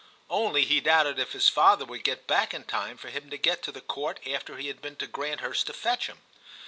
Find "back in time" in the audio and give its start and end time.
2.25-2.97